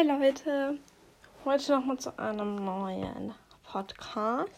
[0.00, 0.78] Hey Leute,
[1.44, 3.34] heute nochmal zu einem neuen
[3.70, 4.50] Podcast.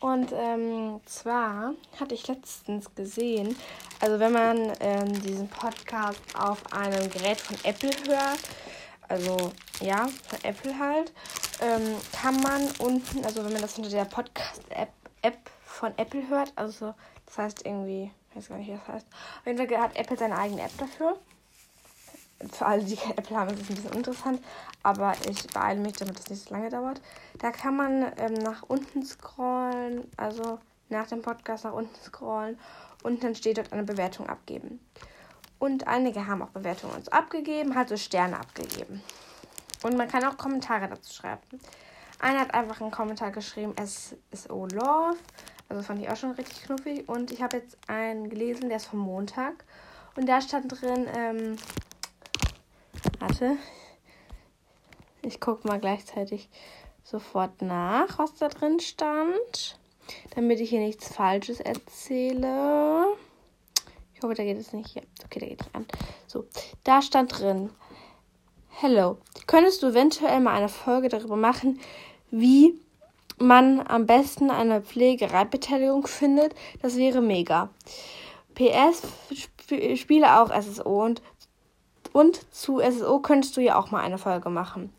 [0.00, 3.54] Und ähm, zwar hatte ich letztens gesehen,
[4.00, 8.40] also wenn man ähm, diesen Podcast auf einem Gerät von Apple hört,
[9.06, 11.12] also ja, von Apple halt,
[11.60, 14.90] ähm, kann man unten, also wenn man das unter der Podcast-App
[15.22, 16.92] App von Apple hört, also
[17.26, 19.06] das heißt irgendwie, ich weiß gar nicht, wie das heißt,
[19.38, 21.20] auf jeden Fall hat Apple seine eigene App dafür
[22.52, 24.44] für alle, die kein Apple haben, ist es ein bisschen interessant,
[24.82, 27.00] aber ich beeile mich, damit das nicht so lange dauert.
[27.38, 32.58] Da kann man ähm, nach unten scrollen, also nach dem Podcast nach unten scrollen
[33.02, 34.80] und dann steht dort eine Bewertung abgeben.
[35.58, 39.02] Und einige haben auch Bewertungen uns abgegeben, halt so Sterne abgegeben.
[39.82, 41.60] Und man kann auch Kommentare dazu schreiben.
[42.20, 45.16] Einer hat einfach einen Kommentar geschrieben, es ist O Love.
[45.68, 47.08] Also fand ich auch schon richtig knuffig.
[47.08, 49.64] Und ich habe jetzt einen gelesen, der ist vom Montag.
[50.16, 51.56] Und da stand drin, ähm,
[53.26, 53.56] Warte.
[55.22, 56.50] Ich gucke mal gleichzeitig
[57.04, 59.78] sofort nach, was da drin stand.
[60.34, 63.06] Damit ich hier nichts Falsches erzähle.
[64.14, 64.94] Ich hoffe, da geht es nicht.
[64.94, 65.86] Ja, okay, da geht es an.
[66.26, 66.44] So,
[66.82, 67.70] da stand drin.
[68.68, 69.16] Hello.
[69.46, 71.80] Könntest du eventuell mal eine Folge darüber machen,
[72.30, 72.78] wie
[73.38, 76.54] man am besten eine Pflegereitbeteiligung findet?
[76.82, 77.70] Das wäre mega.
[78.54, 79.02] PS
[79.98, 81.22] spiele auch SSO und
[82.14, 84.94] und zu SSO könntest du ja auch mal eine Folge machen.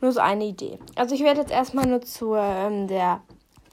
[0.00, 0.78] Nur so eine Idee.
[0.96, 3.20] Also ich werde jetzt erstmal nur zu ähm, der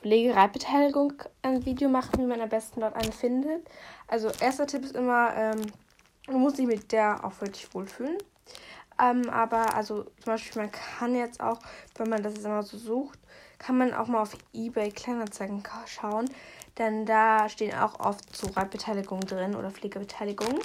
[0.01, 3.65] Pflegereitbeteiligung ein Video machen, wie man am besten dort eine findet.
[4.07, 5.61] Also erster Tipp ist immer, ähm,
[6.27, 8.17] du musst dich mit der auch wirklich wohlfühlen.
[9.01, 11.59] Ähm, aber also zum Beispiel, man kann jetzt auch,
[11.95, 13.19] wenn man das jetzt immer so sucht,
[13.57, 16.29] kann man auch mal auf Ebay Kleinanzeigen schauen.
[16.77, 20.59] Denn da stehen auch oft so Reitbeteiligung drin oder Pflegebeteiligung.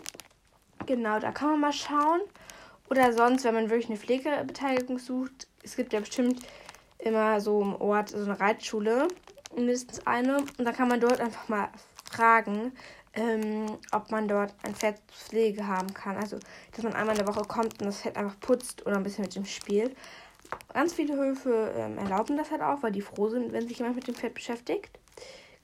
[0.85, 2.21] Genau, da kann man mal schauen.
[2.91, 6.41] Oder sonst, wenn man wirklich eine Pflegebeteiligung sucht, es gibt ja bestimmt
[6.99, 9.09] immer so im Ort so eine Reitschule,
[9.57, 10.39] mindestens eine.
[10.59, 11.69] Und da kann man dort einfach mal
[12.11, 12.73] fragen,
[13.15, 16.17] ähm, ob man dort ein Pferd zur Pflege haben kann.
[16.17, 16.39] Also,
[16.73, 19.25] dass man einmal in der Woche kommt und das Pferd einfach putzt oder ein bisschen
[19.25, 19.97] mit dem spielt.
[20.73, 23.97] Ganz viele Höfe ähm, erlauben das halt auch, weil die froh sind, wenn sich jemand
[23.97, 24.99] mit dem Pferd beschäftigt.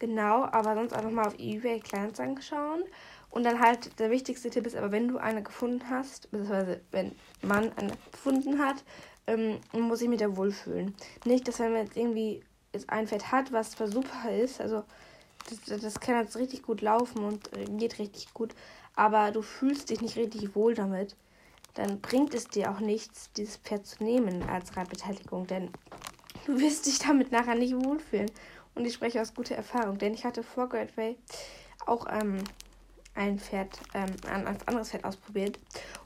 [0.01, 2.83] Genau, aber sonst einfach mal auf eBay Kleinanzeigen schauen.
[3.33, 7.13] Und dann halt der wichtigste Tipp ist aber, wenn du eine gefunden hast, beziehungsweise wenn
[7.41, 8.85] man eine gefunden hat,
[9.27, 10.95] ähm, muss sich mit der wohlfühlen.
[11.25, 12.45] Nicht, dass wenn man jetzt irgendwie
[12.75, 14.85] jetzt ein Pferd hat, was zwar super ist, also
[15.49, 18.55] das, das kann jetzt richtig gut laufen und äh, geht richtig gut,
[18.97, 21.17] aber du fühlst dich nicht richtig wohl damit,
[21.73, 25.71] dann bringt es dir auch nichts, dieses Pferd zu nehmen als Reitbeteiligung, denn
[26.45, 28.31] du wirst dich damit nachher nicht wohlfühlen.
[28.75, 31.17] Und ich spreche aus guter Erfahrung, denn ich hatte vor Great Way
[31.87, 32.39] auch ähm,
[33.15, 35.59] ein Pferd, ähm, ein anderes Pferd ausprobiert.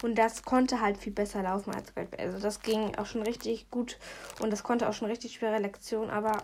[0.03, 3.71] Und das konnte halt viel besser laufen als Great Also das ging auch schon richtig
[3.71, 3.99] gut
[4.41, 6.11] und das konnte auch schon richtig schwere Lektionen.
[6.11, 6.43] Aber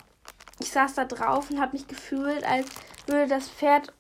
[0.61, 2.69] ich saß da drauf und habe mich gefühlt, als
[3.07, 3.93] würde das Pferd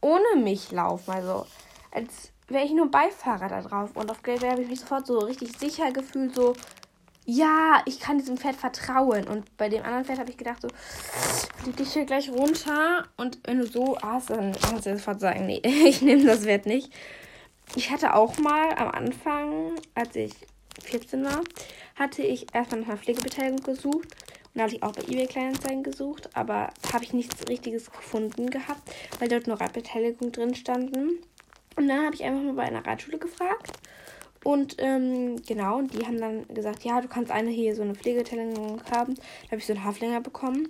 [0.00, 1.10] ohne mich laufen.
[1.10, 1.46] Also
[1.92, 3.90] als wäre ich nur Beifahrer da drauf.
[3.94, 6.54] Und auf Great habe ich mich sofort so richtig sicher gefühlt, so
[7.30, 9.28] ja, ich kann diesem Pferd vertrauen.
[9.28, 10.68] Und bei dem anderen Pferd habe ich gedacht, so,
[11.62, 13.06] flieg dich hier gleich runter.
[13.18, 16.64] Und wenn du so hast, dann kannst du sofort sagen, nee, ich nehme das Pferd
[16.64, 16.90] nicht.
[17.76, 20.32] Ich hatte auch mal am Anfang, als ich
[20.84, 21.42] 14 war,
[21.96, 24.08] hatte ich erstmal nach einer Pflegebeteiligung gesucht.
[24.14, 28.48] Und da habe ich auch bei eBay Kleinanzeigen gesucht, aber habe ich nichts Richtiges gefunden
[28.48, 31.18] gehabt, weil dort nur Reitbeteiligung drin standen.
[31.76, 33.70] Und dann habe ich einfach mal bei einer Reitschule gefragt.
[34.44, 38.80] Und ähm, genau, die haben dann gesagt, ja, du kannst eine hier so eine Pflegetelling
[38.90, 39.14] haben.
[39.14, 40.68] Da habe ich so einen Haflinger bekommen.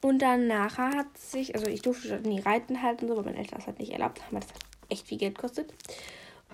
[0.00, 3.58] Und dann nachher hat sich, also ich durfte nie reiten halten, so, weil mein Eltern
[3.58, 4.50] das halt nicht erlaubt haben, weil das
[4.88, 5.72] echt viel Geld kostet.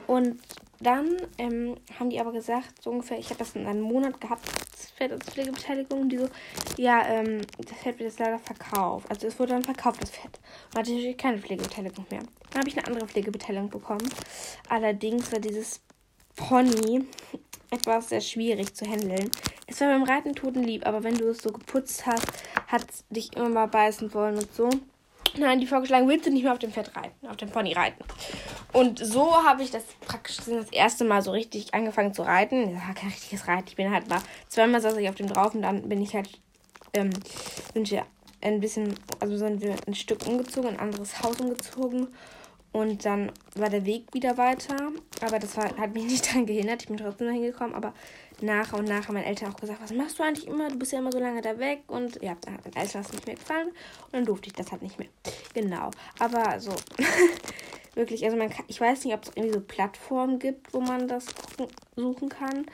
[0.06, 0.40] Und
[0.80, 4.44] dann ähm, haben die aber gesagt, so ungefähr, ich habe das in einem Monat gehabt,
[4.72, 6.02] das Pferd als Pflegebeteiligung.
[6.02, 6.28] Und die so,
[6.76, 9.06] ja, ähm, das Pferd wird jetzt leider verkauft.
[9.10, 10.38] Also es wurde dann verkauft, das Pferd.
[10.72, 12.20] Und hatte natürlich keine Pflegebeteiligung mehr.
[12.50, 14.08] Dann habe ich eine andere Pflegebeteiligung bekommen.
[14.68, 15.80] Allerdings war dieses
[16.36, 17.06] Pony
[17.70, 19.30] etwas sehr schwierig zu handeln.
[19.66, 22.26] Es war beim Reiten totenlieb, aber wenn du es so geputzt hast,
[22.66, 24.70] hat es dich immer mal beißen wollen und so.
[25.36, 28.04] Nein, die vorgeschlagen, willst du nicht mehr auf dem Pferd reiten, auf dem Pony reiten.
[28.72, 32.74] Und so habe ich das praktisch das erste Mal so richtig angefangen zu reiten.
[32.74, 33.64] Das war kein richtiges Reiten.
[33.68, 36.28] Ich bin halt mal, zweimal saß ich auf dem drauf und dann bin ich halt,
[36.92, 37.10] ähm,
[37.72, 38.06] sind wir
[38.42, 42.08] ein bisschen, also sind wir ein Stück umgezogen, ein anderes Haus umgezogen.
[42.74, 44.74] Und dann war der Weg wieder weiter.
[45.20, 46.82] Aber das war, hat mich nicht daran gehindert.
[46.82, 47.72] Ich bin trotzdem noch hingekommen.
[47.72, 47.94] Aber
[48.40, 50.68] nach und nach haben meine Eltern auch gesagt, was machst du eigentlich immer?
[50.68, 51.84] Du bist ja immer so lange da weg.
[51.86, 53.68] Und ja, dann hat mein Eltern das nicht mehr gefallen.
[53.68, 55.06] Und dann durfte ich das halt nicht mehr.
[55.54, 55.92] Genau.
[56.18, 56.72] Aber so,
[57.94, 61.06] wirklich, also man kann, ich weiß nicht, ob es irgendwie so Plattformen gibt, wo man
[61.06, 61.26] das
[61.94, 62.66] suchen kann.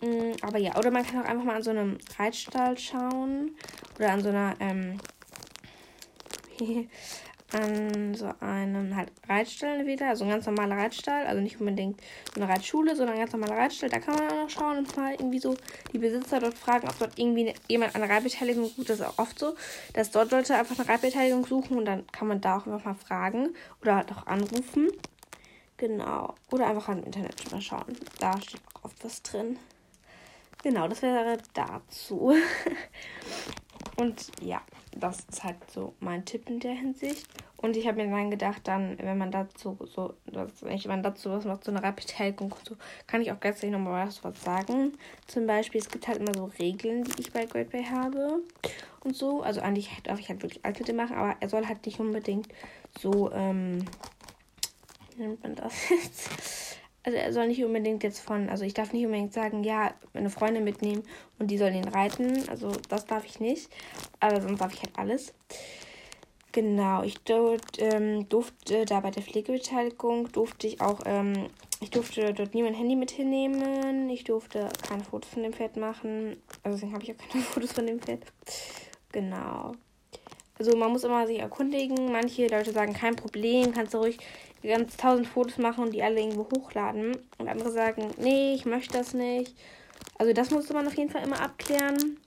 [0.00, 3.56] Mm, aber ja, oder man kann auch einfach mal an so einem Reitstall schauen.
[4.00, 4.98] Oder an so einer, ähm,
[7.52, 12.00] an so einem halt Reitstall wieder, also ein ganz normaler Reitstall, also nicht unbedingt
[12.36, 13.90] eine Reitschule, sondern ein ganz normaler Reitstall.
[13.90, 15.56] Da kann man auch noch schauen und mal irgendwie so
[15.92, 18.90] die Besitzer dort fragen, ob dort irgendwie jemand eine Reitbeteiligung sucht.
[18.90, 19.54] Das ist auch oft so,
[19.92, 22.94] dass dort Leute einfach eine Reitbeteiligung suchen und dann kann man da auch einfach mal
[22.94, 24.88] fragen oder halt auch anrufen.
[25.76, 26.34] Genau.
[26.50, 27.96] Oder einfach im Internet mal schauen.
[28.20, 29.58] Da steht auch oft was drin.
[30.62, 32.32] Genau, das wäre dazu.
[33.96, 34.62] und ja,
[34.96, 37.26] das ist halt so mein Tipp in der Hinsicht.
[37.56, 41.44] Und ich habe mir dann gedacht, dann, wenn man dazu so, wenn man dazu was
[41.44, 44.92] macht, so eine Rapid-Helgung und so, kann ich auch gleich nochmal was, sagen.
[45.28, 48.40] Zum Beispiel, es gibt halt immer so Regeln, die ich bei Great Bay habe
[49.04, 49.42] und so.
[49.42, 52.48] Also eigentlich darf ich halt wirklich dem machen, aber er soll halt nicht unbedingt
[52.98, 53.84] so, ähm,
[55.16, 56.78] wie nennt man das jetzt?
[57.04, 60.30] Also er soll nicht unbedingt jetzt von, also ich darf nicht unbedingt sagen, ja, meine
[60.30, 61.02] Freundin mitnehmen
[61.38, 62.48] und die soll ihn reiten.
[62.48, 63.70] Also das darf ich nicht.
[64.20, 65.34] Aber sonst darf ich halt alles.
[66.52, 71.48] Genau, ich dort, ähm, durfte da bei der Pflegebeteiligung, durfte ich auch, ähm,
[71.80, 74.08] ich durfte dort nie mein Handy mit hinnehmen.
[74.10, 76.36] Ich durfte keine Fotos von dem Pferd machen.
[76.62, 78.24] Also deswegen habe ich auch keine Fotos von dem Pferd.
[79.10, 79.72] Genau.
[80.58, 82.12] Also man muss immer sich erkundigen.
[82.12, 84.18] Manche Leute sagen, kein Problem, kannst du ruhig
[84.62, 87.16] ganz tausend Fotos machen und die alle irgendwo hochladen.
[87.38, 89.54] Und andere sagen, nee, ich möchte das nicht.
[90.18, 92.18] Also das musste man auf jeden Fall immer abklären.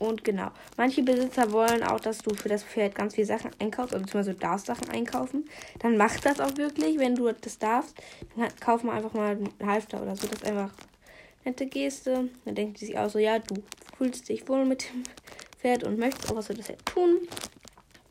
[0.00, 3.92] Und genau, manche Besitzer wollen auch, dass du für das Pferd ganz viele Sachen einkaufst,
[3.92, 5.44] also beziehungsweise du darfst Sachen einkaufen.
[5.80, 7.96] Dann mach das auch wirklich, wenn du das darfst.
[8.36, 10.28] Dann kauf mal einfach mal einen Halfter oder so.
[10.28, 10.70] Das ist einfach
[11.44, 12.28] nette Geste.
[12.44, 13.56] Dann denkt sie sich auch so, ja, du
[13.96, 15.02] fühlst dich wohl mit dem
[15.58, 17.26] Pferd und möchtest auch was für das Pferd tun.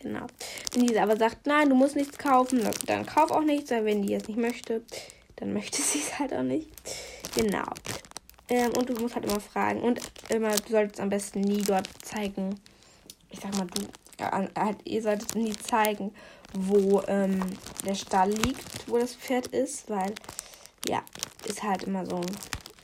[0.07, 0.25] Genau.
[0.71, 3.71] Wenn diese aber sagt, nein, du musst nichts kaufen, dann kauf auch nichts.
[3.74, 4.81] Aber wenn die es nicht möchte,
[5.36, 6.69] dann möchte sie es halt auch nicht.
[7.36, 7.65] Genau.
[8.50, 9.81] Ähm, und du musst halt immer fragen.
[9.81, 10.00] Und
[10.30, 12.57] immer, du solltest am besten nie dort zeigen.
[13.30, 13.81] Ich sag mal, du,
[14.57, 16.13] halt, ihr solltet nie zeigen,
[16.54, 17.42] wo ähm,
[17.86, 20.13] der Stall liegt, wo das Pferd ist, weil,
[20.88, 21.04] ja,
[21.45, 22.21] ist halt immer so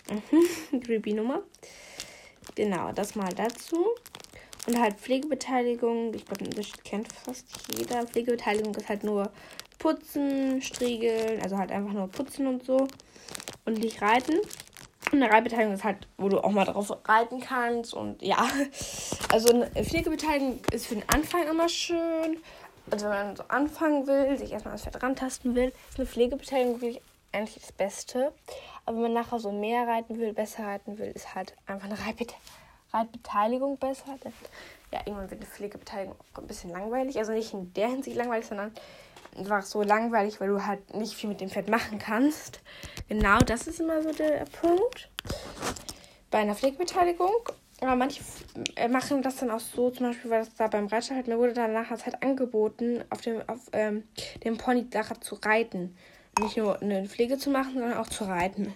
[0.09, 1.43] eine creepy Nummer.
[2.55, 3.95] Genau, das mal dazu.
[4.65, 6.13] Und halt Pflegebeteiligung.
[6.13, 7.45] Ich glaube, das kennt fast
[7.75, 8.07] jeder.
[8.07, 9.31] Pflegebeteiligung ist halt nur
[9.77, 12.87] Putzen, Striegeln, also halt einfach nur Putzen und so.
[13.65, 14.39] Und nicht reiten.
[15.11, 17.93] Und eine Reitbeteiligung ist halt, wo du auch mal drauf reiten kannst.
[17.93, 18.47] Und ja,
[19.31, 22.37] also eine Pflegebeteiligung ist für den Anfang immer schön.
[22.89, 26.81] Also wenn man so anfangen will, sich erstmal das Pferd rantasten will, ist eine Pflegebeteiligung
[26.81, 27.01] wirklich
[27.31, 28.31] eigentlich das Beste.
[28.85, 31.99] Aber wenn man nachher so mehr reiten will, besser reiten will, ist halt einfach eine
[31.99, 32.62] Reitbeteiligung
[32.93, 34.17] Reitbeteiligung besser.
[34.23, 34.33] Denn,
[34.91, 37.17] ja, irgendwann wird eine Pflegebeteiligung auch ein bisschen langweilig.
[37.17, 38.71] Also nicht in der Hinsicht langweilig, sondern
[39.37, 42.61] einfach so langweilig, weil du halt nicht viel mit dem Pferd machen kannst.
[43.09, 45.09] Genau, das ist immer so der Punkt.
[46.31, 47.49] Bei einer Pflegebeteiligung.
[47.81, 48.23] Aber manche
[48.75, 51.37] äh, machen das dann auch so, zum Beispiel, weil das da beim Reitstall halt, mir
[51.37, 54.07] wurde dann nachher halt angeboten, auf dem, auf, ähm,
[54.43, 55.97] dem Pony nachher zu reiten.
[56.39, 58.73] Nicht nur eine Pflege zu machen, sondern auch zu reiten.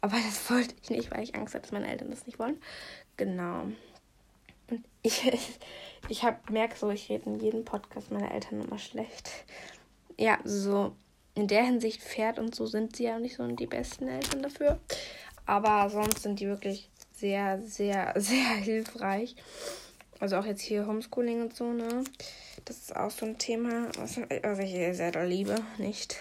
[0.00, 2.60] Aber das wollte ich nicht, weil ich Angst hatte, dass meine Eltern das nicht wollen.
[3.16, 3.66] Genau.
[4.70, 5.30] Und ich,
[6.08, 9.30] ich merke so, ich rede in jedem Podcast meiner Eltern immer schlecht.
[10.16, 10.94] Ja, so
[11.34, 14.80] in der Hinsicht Pferd und so sind sie ja nicht so die besten Eltern dafür.
[15.46, 19.36] Aber sonst sind die wirklich sehr, sehr, sehr hilfreich.
[20.18, 22.04] Also auch jetzt hier Homeschooling und so, ne?
[22.66, 26.16] Das ist auch so ein Thema, was, was ich sehr doll liebe, nicht?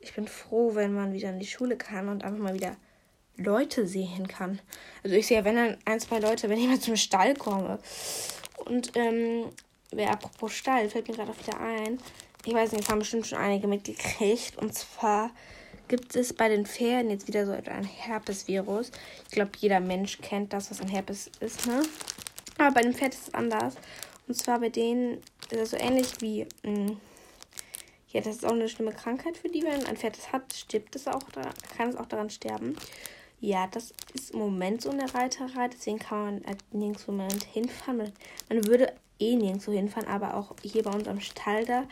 [0.00, 2.76] Ich bin froh, wenn man wieder in die Schule kann und einfach mal wieder
[3.36, 4.60] Leute sehen kann.
[5.02, 7.78] Also ich sehe, wenn dann ein, zwei Leute, wenn ich mal zum Stall komme.
[8.64, 9.46] Und ähm,
[9.90, 11.98] wer apropos Stall, fällt mir gerade auch wieder ein.
[12.44, 14.56] Ich weiß nicht, das haben bestimmt schon einige mitgekriegt.
[14.58, 15.30] Und zwar
[15.88, 18.90] gibt es bei den Pferden jetzt wieder so ein Herpesvirus.
[19.24, 21.82] Ich glaube, jeder Mensch kennt das, was ein Herpes ist, ne?
[22.58, 23.74] Aber bei den Pferden ist es anders.
[24.26, 25.18] Und zwar bei denen
[25.50, 26.46] ist es so ähnlich wie.
[26.64, 27.00] Mh, hm,
[28.12, 29.62] ja, das ist auch eine schlimme Krankheit für die.
[29.62, 31.20] Wenn ein Pferd das hat, stirbt es auch,
[31.76, 32.76] kann es auch daran sterben.
[33.40, 37.44] Ja, das ist im Moment so eine Reiterei, deswegen kann man halt nirgendwo im Moment
[37.44, 38.12] hinfahren.
[38.48, 41.84] Man würde eh nirgendwo hinfahren, aber auch hier bei uns am Stall da,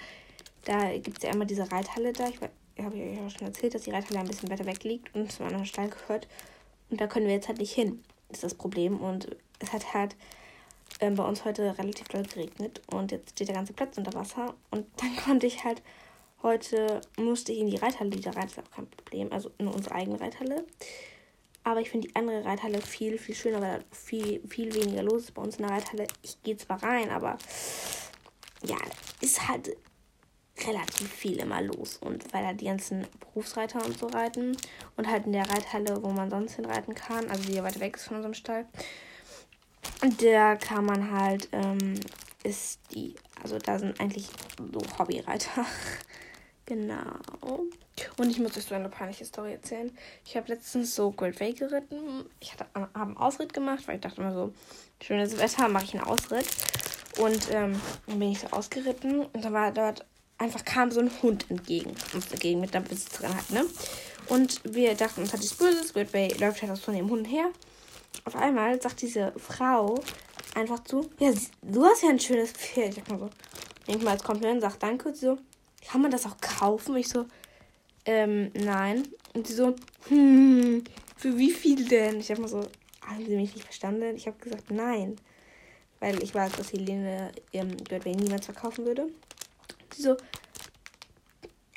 [0.65, 2.29] da gibt es ja immer diese Reithalle da.
[2.29, 2.41] Ich
[2.83, 5.45] habe euch ja schon erzählt, dass die Reithalle ein bisschen weiter weg liegt und zu
[5.45, 6.27] einem Stall gehört.
[6.91, 8.03] Und da können wir jetzt halt nicht hin.
[8.31, 9.01] Ist das Problem.
[9.01, 10.17] Und es hat halt
[11.01, 14.55] ähm, bei uns heute relativ doll geregnet und jetzt steht der ganze Platz unter Wasser.
[14.71, 15.83] Und dann konnte ich halt
[16.43, 19.33] heute, musste ich in die Reithalle wieder rein, das ist auch kein Problem.
[19.33, 20.65] Also in unsere eigene Reithalle.
[21.65, 25.25] Aber ich finde die andere Reithalle viel, viel schöner, weil da viel, viel weniger los
[25.25, 26.07] ist bei uns in der Reithalle.
[26.23, 27.39] Ich gehe zwar rein, aber
[28.63, 28.77] ja,
[29.21, 29.75] ist halt
[30.67, 31.97] relativ viel immer los.
[31.97, 34.57] Und weil da die ganzen Berufsreiter und so reiten
[34.97, 38.05] und halt in der Reithalle, wo man sonst hinreiten kann, also die weiter weg ist
[38.05, 38.67] von unserem Stall,
[40.21, 41.99] da kann man halt, ähm,
[42.43, 44.29] ist die, also da sind eigentlich
[44.59, 45.65] so Hobbyreiter.
[46.67, 47.19] genau.
[48.17, 49.97] Und ich muss euch so eine peinliche Story erzählen.
[50.25, 52.25] Ich habe letztens so Great Way geritten.
[52.41, 54.53] Ich habe einen Ausritt gemacht, weil ich dachte immer so,
[55.03, 56.47] schönes Wetter, mache ich einen Ausritt.
[57.19, 60.05] Und ähm, dann bin ich so ausgeritten und da war dort
[60.39, 63.65] einfach kam so ein Hund entgegen, uns entgegen mit der Besitzerin halt, ne?
[64.29, 67.51] Und wir dachten, uns hat nichts Böses, Great Way läuft halt von dem Hund her.
[68.25, 70.01] Auf einmal sagt diese Frau
[70.55, 72.91] einfach zu, ja, du hast ja ein schönes Pferd.
[72.91, 73.31] Ich dachte mal so,
[73.87, 75.15] denk mal als Kompliment, sagt danke.
[75.15, 75.39] So,
[75.87, 76.93] kann man das auch kaufen?
[76.93, 77.27] Und ich so,
[78.07, 79.09] ähm, nein.
[79.35, 79.75] Und sie so,
[80.09, 80.85] hm,
[81.17, 82.21] für wie viel denn?
[82.21, 82.67] Ich hab mal so,
[83.07, 84.17] haben sie mich nicht verstanden?
[84.17, 85.17] Ich habe gesagt, nein.
[86.01, 89.09] Weil ich weiß, dass Helene ihrem Gürtel niemals verkaufen würde.
[89.95, 90.17] Sie so,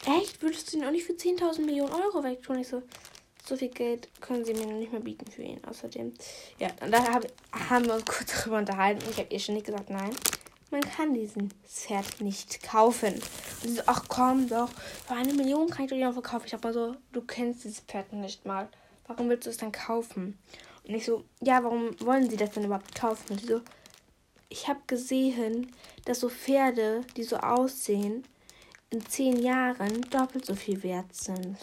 [0.06, 0.42] echt?
[0.42, 2.60] Würdest du ihn auch nicht für 10.000 Millionen Euro wegtun?
[2.60, 2.84] Ich so,
[3.46, 5.64] so viel Geld können sie mir noch nicht mehr bieten für ihn.
[5.64, 6.14] Außerdem,
[6.60, 7.26] ja, und da hab,
[7.70, 9.04] haben wir uns kurz darüber unterhalten.
[9.10, 10.12] Ich habe ihr schon nicht gesagt, nein,
[10.72, 13.14] man kann diesen Pferd nicht kaufen.
[13.64, 14.70] Und so, ach komm doch,
[15.08, 16.46] für eine Million kann ich doch auch verkaufen.
[16.48, 18.70] Ich habe mal so, du kennst dieses Pferd nicht mal.
[19.08, 20.38] Warum willst du es dann kaufen?
[20.88, 23.34] Und ich so, ja, warum wollen sie das denn überhaupt kaufen?
[23.34, 23.62] Und sie so,
[24.50, 25.74] ich habe gesehen,
[26.06, 28.24] dass so Pferde, die so aussehen,
[28.90, 31.58] in zehn Jahren doppelt so viel wert sind.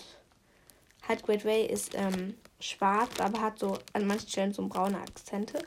[1.09, 5.63] Halt Great Way ist ähm, schwarz, aber hat so an manchen Stellen so braune Akzente.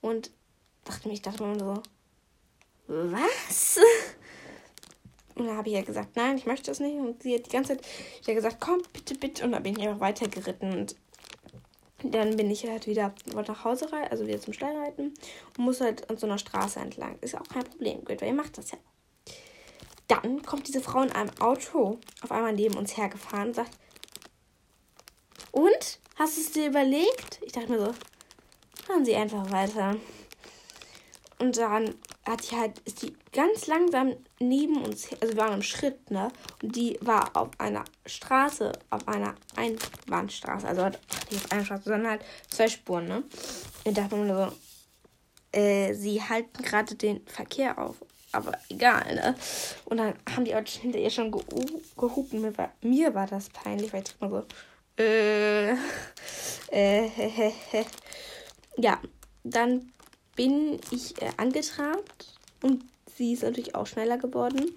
[0.00, 0.30] Und
[0.84, 1.82] dachte mir, ich dachte mir so,
[2.86, 3.78] was?
[5.34, 6.96] Und dann habe ich ja gesagt, nein, ich möchte das nicht.
[6.96, 7.86] Und sie hat die ganze Zeit
[8.20, 9.44] ich gesagt, komm, bitte, bitte.
[9.44, 10.78] Und dann bin ich einfach weitergeritten.
[10.78, 10.96] Und
[12.02, 15.14] dann bin ich halt wieder nach Hause rein, also wieder zum Stall reiten
[15.56, 17.18] und muss halt an so einer Straße entlang.
[17.20, 18.78] Ist ja auch kein Problem, gut, weil ihr macht das ja.
[20.06, 23.70] Dann kommt diese Frau in einem Auto auf einmal neben uns hergefahren und sagt,
[25.50, 26.00] und?
[26.16, 27.40] Hast du es dir überlegt?
[27.42, 27.94] Ich dachte mir so,
[28.86, 29.96] fahren Sie einfach weiter.
[31.38, 31.94] Und dann
[32.26, 36.30] hat die halt, ist die ganz langsam neben uns, also wir waren im Schritt, ne?
[36.62, 40.86] Und die war auf einer Straße, auf einer Einbahnstraße, also
[41.30, 43.24] nicht auf einer Straße, sondern halt zwei Spuren, ne?
[43.84, 47.96] Und da dachte mir so, äh, sie halten gerade den Verkehr auf.
[48.32, 49.36] Aber egal, ne?
[49.84, 51.64] Und dann haben die Autos hinter ihr schon gehu
[51.96, 52.40] gehupen.
[52.40, 55.72] Mir war, mir war das peinlich, weil ich mal so, äh,
[56.72, 57.52] äh,
[58.76, 59.00] ja,
[59.44, 59.92] dann
[60.36, 62.84] bin ich äh, angetrabt und
[63.16, 64.72] sie ist natürlich auch schneller geworden.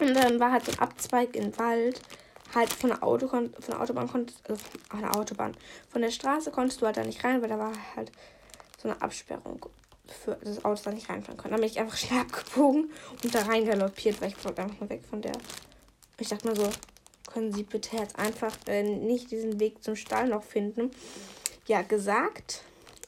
[0.00, 2.00] Und dann war halt so ein Abzweig im Wald.
[2.54, 5.56] Halt von der, Auto von der Autobahn konntest, also von der Autobahn.
[5.90, 8.12] Von der Straße konntest du halt da nicht rein, weil da war halt
[8.80, 9.66] so eine Absperrung
[10.06, 11.52] für das Auto da nicht reinfahren können.
[11.52, 12.90] Dann bin ich einfach schnell abgebogen
[13.22, 15.32] und da rein galoppiert, weil ich wollte einfach nur weg von der.
[16.18, 16.68] Ich dachte mir so,
[17.32, 20.92] können Sie bitte jetzt einfach äh, nicht diesen Weg zum Stall noch finden?
[21.66, 22.62] Ja, gesagt.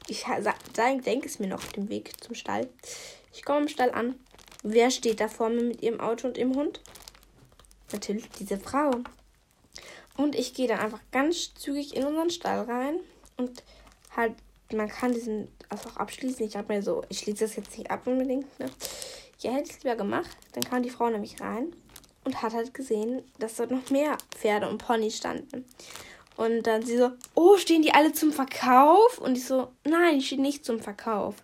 [0.08, 0.24] Ich
[1.04, 2.68] denke es mir noch auf dem Weg zum Stall.
[3.32, 4.14] Ich komme im Stall an.
[4.62, 6.80] Wer steht da vor mir mit ihrem Auto und ihrem Hund?
[7.92, 8.90] Natürlich diese Frau.
[10.16, 13.00] Und ich gehe dann einfach ganz zügig in unseren Stall rein
[13.36, 13.62] und
[14.16, 14.34] halt,
[14.72, 16.46] man kann diesen einfach abschließen.
[16.46, 18.58] Ich habe mir so, ich schließe das jetzt nicht ab unbedingt.
[18.58, 18.70] Ne?
[19.40, 20.36] Ja, hätte ich es lieber gemacht.
[20.52, 21.74] Dann kam die Frau nämlich rein
[22.24, 25.66] und hat halt gesehen, dass dort noch mehr Pferde und Ponys standen.
[26.36, 29.18] Und dann sie so, oh, stehen die alle zum Verkauf?
[29.18, 31.36] Und ich so, nein, die stehen nicht zum Verkauf.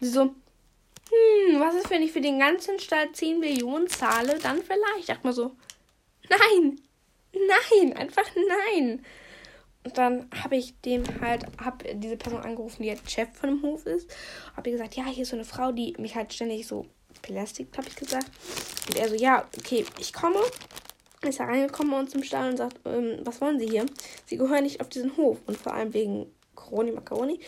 [0.00, 4.38] Und sie so, hm, was ist, wenn ich für den ganzen Stall 10 Millionen zahle?
[4.38, 4.98] Dann vielleicht.
[4.98, 5.52] Ich dachte mal so,
[6.28, 6.80] nein,
[7.32, 8.26] nein, einfach
[8.76, 9.04] nein.
[9.84, 13.62] Und dann habe ich dem halt, habe diese Person angerufen, die jetzt Chef von dem
[13.62, 14.14] Hof ist.
[14.54, 16.84] Habe ihr gesagt, ja, hier ist so eine Frau, die mich halt ständig so
[17.22, 18.30] Plastik, habe ich gesagt.
[18.86, 20.40] Und er so, ja, okay, ich komme
[21.22, 23.86] ist er reingekommen bei uns im Stall und sagt, ähm, was wollen Sie hier?
[24.26, 27.40] Sie gehören nicht auf diesen Hof und vor allem wegen Coroni Macaroni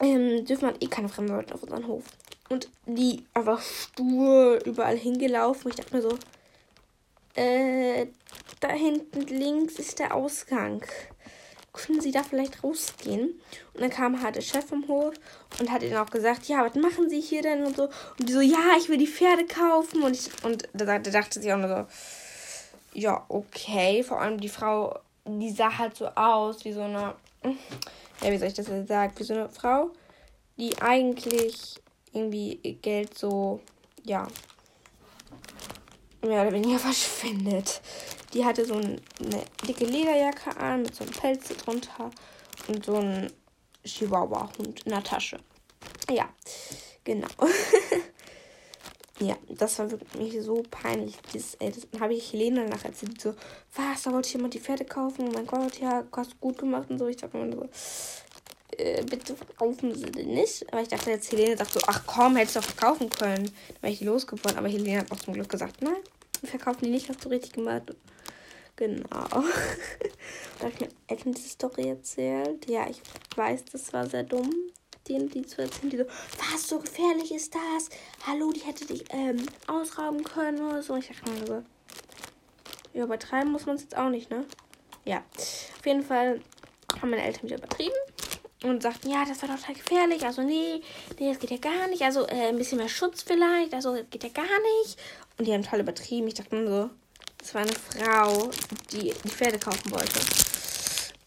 [0.00, 2.04] ähm, dürfen man eh keine fremden Leute auf unseren Hof.
[2.48, 5.70] Und die einfach stur überall hingelaufen.
[5.70, 6.18] Ich dachte mir so,
[7.34, 8.06] äh,
[8.60, 10.84] da hinten links ist der Ausgang.
[11.72, 13.40] Können Sie da vielleicht rausgehen?
[13.72, 15.14] Und dann kam halt der Chef vom Hof
[15.58, 17.84] und hat ihnen auch gesagt, ja, was machen Sie hier denn und so.
[18.18, 20.02] Und die so, ja, ich will die Pferde kaufen.
[20.02, 21.86] Und, ich, und da, da dachte sie auch nur so,
[22.94, 24.02] ja, okay.
[24.02, 27.14] Vor allem die Frau, die sah halt so aus wie so eine,
[28.22, 29.90] ja, wie soll ich das jetzt sagen, wie so eine Frau,
[30.58, 31.80] die eigentlich
[32.12, 33.60] irgendwie Geld so,
[34.04, 34.26] ja,
[36.22, 37.80] mehr oder weniger verschwendet.
[38.32, 38.98] Die hatte so eine
[39.66, 42.10] dicke Lederjacke an mit so einem Pelz drunter
[42.68, 43.30] und so ein
[43.84, 45.38] Chihuahua-Hund in der Tasche.
[46.10, 46.28] Ja,
[47.04, 47.28] genau.
[49.22, 51.16] ja, das war wirklich so peinlich.
[51.32, 53.20] Dieses, ey, das habe ich Helene danach erzählt.
[53.20, 53.34] So,
[53.76, 55.30] was, da wollte ich jemand die Pferde kaufen.
[55.32, 57.06] Mein Gott, ja, hast du gut gemacht und so.
[57.06, 57.68] Ich dachte mir so,
[58.76, 60.70] äh, bitte verkaufen sie den nicht.
[60.72, 63.44] Aber ich dachte jetzt, Helene sagt so, ach komm, hättest du auch verkaufen können.
[63.44, 64.58] Dann wäre ich losgeworden.
[64.58, 66.02] Aber Helene hat auch zum Glück gesagt, nein,
[66.40, 67.94] wir verkaufen die nicht, hast du richtig gemacht.
[68.76, 69.04] Genau.
[69.08, 69.38] da
[70.60, 72.68] habe ich mir Eltern diese Story erzählt.
[72.68, 73.00] Ja, ich
[73.36, 74.50] weiß, das war sehr dumm
[75.08, 76.04] denen die zu erzählen, die so,
[76.38, 77.88] was, so gefährlich ist das?
[78.26, 80.96] Hallo, die hätte dich ähm, ausrauben können oder so.
[80.96, 81.62] Ich dachte mir so,
[82.94, 84.44] ja, übertreiben muss man es jetzt auch nicht, ne?
[85.04, 86.40] Ja, auf jeden Fall
[87.00, 87.94] haben meine Eltern wieder übertrieben
[88.62, 90.24] und sagten, ja, das war total gefährlich.
[90.24, 90.80] Also, nee,
[91.18, 92.02] nee, das geht ja gar nicht.
[92.02, 93.74] Also, äh, ein bisschen mehr Schutz vielleicht.
[93.74, 94.98] Also, das geht ja gar nicht.
[95.38, 96.28] Und die haben total übertrieben.
[96.28, 96.90] Ich dachte mir so,
[97.38, 98.50] das war eine Frau,
[98.92, 100.20] die die Pferde kaufen wollte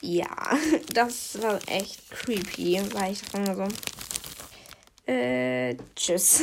[0.05, 0.57] ja,
[0.93, 6.41] das war echt creepy, weil ich dachte immer so, äh, tschüss.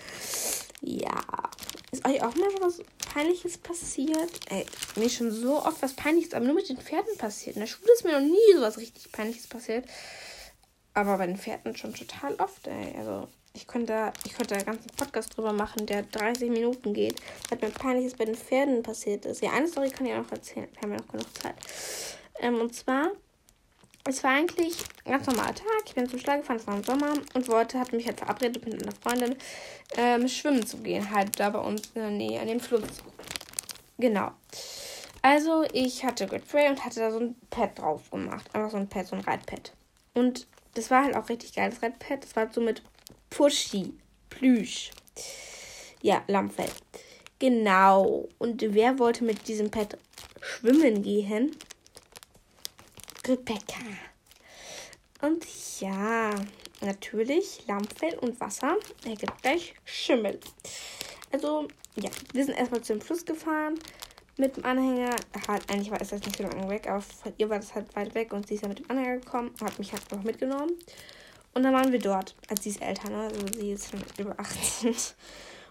[0.80, 1.22] ja.
[1.92, 2.80] Ist euch auch mal was
[3.12, 4.30] Peinliches passiert?
[4.48, 4.64] Ey,
[4.96, 7.56] mir ist schon so oft was Peinliches, aber nur mit den Pferden passiert.
[7.56, 9.84] In der Schule ist mir noch nie so was richtig Peinliches passiert.
[10.94, 12.94] Aber bei den Pferden schon total oft, ey.
[12.96, 17.60] Also, ich könnte, ich könnte einen ganzen Podcast drüber machen, der 30 Minuten geht, was
[17.60, 19.42] mir Peinliches bei den Pferden passiert ist.
[19.42, 20.68] Ja, eine Story kann ich auch noch erzählen.
[20.72, 21.56] Wir haben ja noch genug Zeit.
[22.40, 23.10] Ähm, und zwar,
[24.04, 25.82] es war eigentlich ein ganz normaler Tag.
[25.86, 28.64] Ich bin zum Stall gefahren, es war im Sommer und wollte, hatte mich halt verabredet
[28.64, 29.36] mit einer Freundin,
[29.96, 33.02] ähm, schwimmen zu gehen, halt da bei uns in der Nähe, an dem Fluss.
[33.98, 34.32] Genau.
[35.22, 38.46] Also, ich hatte Godfrey und hatte da so ein Pad drauf gemacht.
[38.54, 39.72] Einfach so ein Pad, so ein Reitpad.
[40.14, 42.24] Und das war halt auch richtig geil, das Reitpad.
[42.24, 42.82] Das war so mit
[43.28, 43.92] Pushy,
[44.30, 44.90] Plüsch.
[46.00, 46.70] Ja, Lammfell.
[47.38, 48.28] Genau.
[48.38, 49.98] Und wer wollte mit diesem Pad
[50.40, 51.54] schwimmen gehen?
[53.26, 53.84] Rebecca.
[55.22, 55.44] Und
[55.80, 56.34] ja,
[56.80, 60.40] natürlich Lammfell und Wasser ergibt gleich Schimmel.
[61.32, 63.78] Also, ja, wir sind erstmal zum Fluss gefahren
[64.36, 65.14] mit dem Anhänger.
[65.46, 67.94] Halt, eigentlich war es das nicht so lange weg, aber von ihr war das halt
[67.94, 70.72] weit weg und sie ist ja mit dem Anhänger gekommen, hat mich halt noch mitgenommen.
[71.52, 73.24] Und dann waren wir dort, als sie ist älter, ne?
[73.24, 74.94] Also sie ist schon über 18.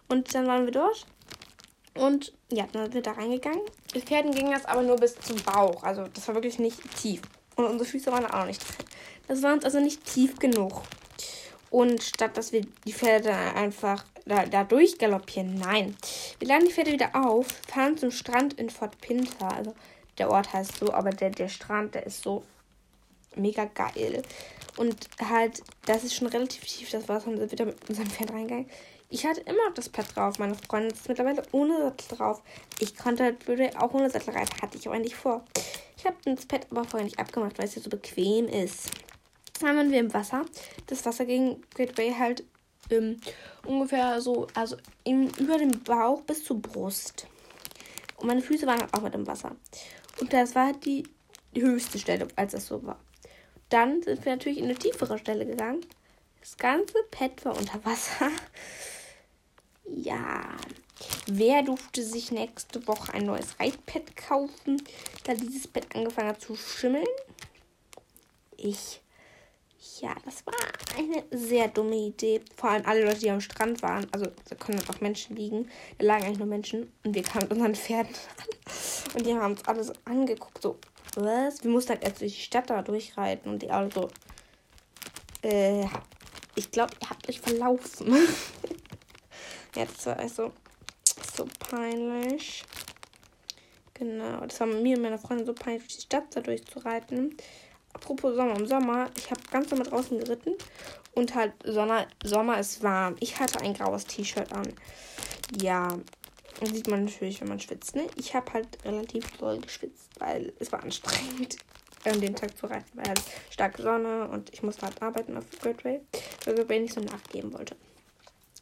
[0.09, 1.05] Und dann waren wir dort
[1.95, 3.61] und ja, dann sind wir da reingegangen.
[3.93, 5.83] Pferden ging das aber nur bis zum Bauch.
[5.83, 7.21] Also das war wirklich nicht tief.
[7.59, 8.63] Und unsere Füße waren auch nicht.
[9.27, 10.83] Das war uns also nicht tief genug.
[11.69, 15.95] Und statt dass wir die Pferde einfach da, da durchgaloppieren, nein.
[16.39, 19.53] Wir laden die Pferde wieder auf, fahren zum Strand in Fort Pinter.
[19.53, 19.75] Also
[20.17, 22.43] der Ort heißt so, aber der, der Strand, der ist so
[23.35, 24.21] mega geil.
[24.77, 28.31] Und halt, das ist schon relativ tief, das Wasser, und sind wieder mit unserem Pferd
[28.31, 28.69] reingegangen.
[29.09, 30.39] Ich hatte immer noch das Pad drauf.
[30.39, 32.41] Meine Freundin ist mittlerweile ohne Sattel drauf.
[32.79, 34.61] Ich konnte halt auch ohne Sattel reiten.
[34.61, 35.43] Hatte ich aber nicht vor.
[35.99, 38.89] Ich habe das Pad aber vorher nicht abgemacht, weil es ja so bequem ist.
[39.59, 40.45] Dann waren wir im Wasser.
[40.87, 42.45] Das Wasser ging Great Way halt
[42.89, 43.19] ähm,
[43.65, 47.27] ungefähr so, also in, über den Bauch bis zur Brust.
[48.15, 49.57] Und meine Füße waren halt auch mit dem Wasser.
[50.21, 51.03] Und das war die,
[51.53, 52.99] die höchste Stelle, als das so war.
[53.67, 55.85] Dann sind wir natürlich in eine tiefere Stelle gegangen.
[56.39, 58.29] Das ganze Pad war unter Wasser.
[59.91, 60.55] Ja,
[61.27, 64.81] Wer durfte sich nächste Woche ein neues Reitpad kaufen,
[65.23, 67.05] da dieses Pad angefangen hat zu schimmeln?
[68.57, 69.01] Ich.
[70.01, 70.53] Ja, das war
[70.97, 72.41] eine sehr dumme Idee.
[72.55, 74.07] Vor allem alle Leute, die am Strand waren.
[74.11, 75.69] Also, da können auch Menschen liegen.
[75.97, 76.91] Da lagen eigentlich nur Menschen.
[77.03, 79.15] Und wir kamen mit unseren Pferden an.
[79.15, 80.61] Und die haben uns alles angeguckt.
[80.61, 80.77] So,
[81.15, 81.63] was?
[81.63, 83.51] Wir mussten halt erst durch die Stadt da durchreiten.
[83.51, 84.09] Und die alle so.
[85.43, 85.85] Äh,
[86.55, 88.13] ich glaube, ihr habt euch verlaufen.
[89.75, 90.51] ja, das war also
[91.39, 92.63] so peinlich.
[93.93, 97.35] Genau, das war mir und meiner Freundin so peinlich, durch die Stadt da durchzureiten.
[97.93, 100.53] Apropos Sommer, im Sommer, ich habe ganz normal draußen geritten
[101.13, 103.15] und halt Sommer, Sommer ist warm.
[103.19, 104.73] Ich hatte ein graues T-Shirt an.
[105.59, 105.97] Ja,
[106.63, 108.07] sieht man natürlich, wenn man schwitzt, ne?
[108.15, 111.57] Ich habe halt relativ doll geschwitzt, weil es war anstrengend,
[112.05, 115.45] ähm, den Tag zu reiten, weil halt starke Sonne und ich musste halt arbeiten auf
[115.61, 116.01] Great Way,
[116.45, 117.75] also wenn ich so nachgeben wollte.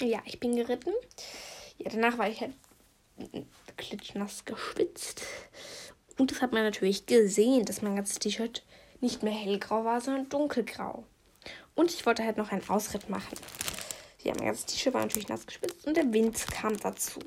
[0.01, 0.93] Ja, ich bin geritten.
[1.79, 2.53] Ja, danach war ich halt
[3.77, 5.23] klitschnass geschwitzt.
[6.17, 8.63] Und das hat man natürlich gesehen, dass mein ganzes T-Shirt
[9.01, 11.03] nicht mehr hellgrau war, sondern dunkelgrau.
[11.75, 13.37] Und ich wollte halt noch einen Ausritt machen.
[14.23, 17.19] Ja, mein ganzes T-Shirt war natürlich nass geschwitzt und der Wind kam dazu.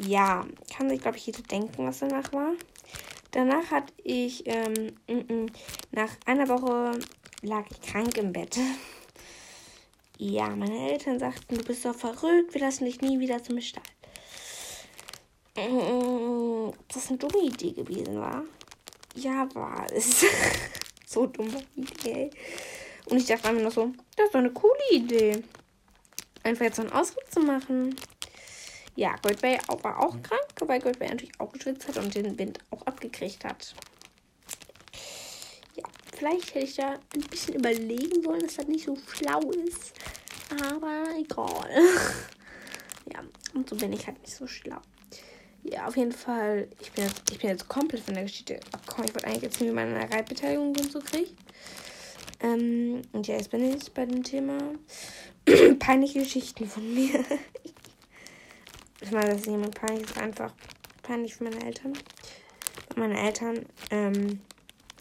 [0.00, 2.52] Ja, kann sich, glaube ich, jeder denken, was danach war.
[3.30, 5.52] Danach hatte ich, ähm, m -m,
[5.92, 6.98] nach einer Woche
[7.42, 8.58] lag ich krank im Bett.
[10.18, 13.82] Ja, meine Eltern sagten, du bist doch verrückt, wir lassen dich nie wieder zum Stall.
[15.56, 18.44] Mm, das eine dumme Idee gewesen war.
[19.14, 20.24] Ja, war es.
[21.06, 22.30] so dumme Idee.
[23.06, 25.42] Und ich dachte einfach nur so, das ist doch eine coole Idee.
[26.42, 27.96] einfach jetzt so einen Ausflug zu machen.
[28.96, 32.82] Ja, Goldbay war auch krank, weil Goldbay natürlich auch geschwitzt hat und den Wind auch
[32.86, 33.74] abgekriegt hat.
[35.74, 39.92] Ja, vielleicht hätte ich da ein bisschen überlegen sollen, dass das nicht so schlau ist.
[40.62, 41.70] Aber egal.
[43.12, 43.20] ja,
[43.54, 44.80] und so bin ich halt nicht so schlau.
[45.68, 46.68] Ja, auf jeden Fall.
[46.80, 49.08] Ich bin jetzt, ich bin jetzt komplett von der Geschichte abgekommen.
[49.08, 51.30] Ich wollte eigentlich jetzt wie meine Reitbeteiligung und so kriege.
[52.40, 54.58] Ähm, und ja, jetzt bin ich bei dem Thema
[55.78, 57.24] peinliche Geschichten von mir.
[59.00, 60.52] ich meine, dass jemand peinlich ist, einfach
[61.02, 61.94] peinlich für meine Eltern.
[62.94, 64.40] Meine Eltern, ähm,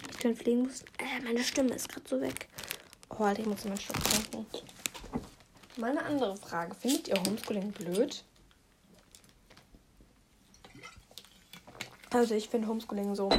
[0.10, 0.88] ich dann pflegen mussten.
[0.98, 2.48] Äh, meine Stimme ist gerade so weg.
[3.10, 4.46] Oh, Alter, ich muss mal Stopp trinken.
[5.78, 6.74] Mal andere Frage.
[6.76, 8.24] Findet ihr Homeschooling blöd?
[12.16, 13.30] Also ich finde Homeschooling so,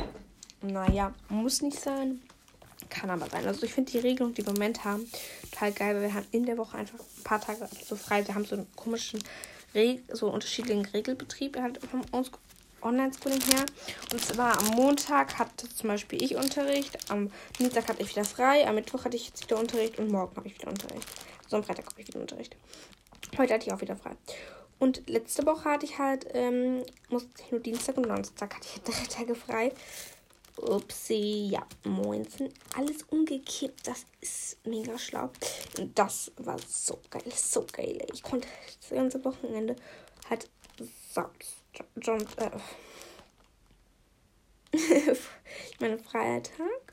[0.61, 2.21] naja, muss nicht sein.
[2.91, 3.47] Kann aber sein.
[3.47, 5.11] Also ich finde die Regelung, die wir im Moment haben,
[5.51, 8.27] total geil, weil wir haben in der Woche einfach ein paar Tage so frei.
[8.27, 9.25] Wir haben so einen komischen,
[9.75, 12.03] Reg so unterschiedlichen Regelbetrieb halt vom
[12.83, 13.65] Online-Schooling her.
[14.13, 18.69] Und zwar am Montag hatte zum Beispiel ich Unterricht, am Dienstag hatte ich wieder frei,
[18.69, 21.09] am Mittwoch hatte ich jetzt wieder Unterricht und morgen habe ich wieder Unterricht.
[21.49, 22.55] So am Freitag habe ich wieder Unterricht.
[23.39, 24.13] Heute hatte ich auch wieder frei.
[24.79, 28.83] Und letzte Woche hatte ich halt, ähm, musste ich nur Dienstag und Donnerstag hatte ich
[28.85, 29.73] drei Tage frei.
[30.57, 32.51] Upsi, ja, 19.
[32.77, 33.87] Alles umgekippt.
[33.87, 35.31] Das ist mega schlau.
[35.79, 38.07] Und das war so geil, so geil.
[38.13, 38.49] Ich konnte
[38.81, 39.77] das ganze Wochenende
[40.31, 40.49] halt
[41.97, 42.51] John, äh,
[45.81, 46.86] meine, freier Tag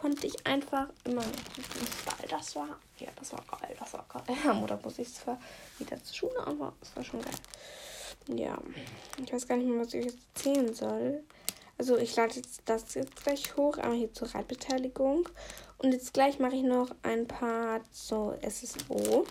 [0.00, 2.28] konnte ich einfach immer Fußball.
[2.28, 4.36] Das war, ja, das war geil, das war geil.
[4.44, 5.38] Ja, Mutter muss ich zwar
[5.78, 7.34] wieder zur Schule, aber es war schon geil.
[8.28, 8.58] Ja,
[9.22, 11.24] ich weiß gar nicht mehr, was ich jetzt erzählen soll.
[11.78, 15.28] Also ich lade jetzt das jetzt gleich hoch, einmal hier zur Reitbeteiligung.
[15.78, 19.26] Und jetzt gleich mache ich noch ein Part zur SSO.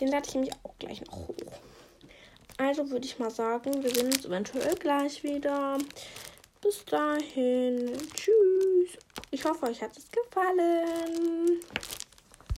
[0.00, 1.52] Den lade ich nämlich auch gleich noch hoch.
[2.56, 5.78] Also würde ich mal sagen, wir sehen uns eventuell gleich wieder.
[6.60, 7.92] Bis dahin.
[8.14, 8.98] Tschüss.
[9.30, 11.60] Ich hoffe, euch hat es gefallen.